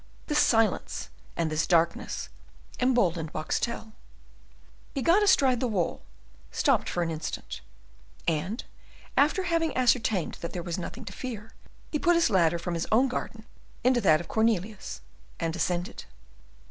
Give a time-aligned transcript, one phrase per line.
[0.25, 2.29] This silence and this darkness
[2.79, 3.91] emboldened Boxtel;
[4.95, 6.01] he got astride the wall,
[6.51, 7.61] stopped for an instant,
[8.27, 8.63] and,
[9.15, 11.51] after having ascertained that there was nothing to fear,
[11.91, 13.45] he put his ladder from his own garden
[13.83, 15.01] into that of Cornelius,
[15.39, 16.05] and descended.